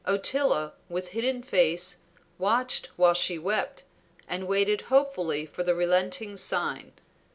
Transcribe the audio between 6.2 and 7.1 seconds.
sign.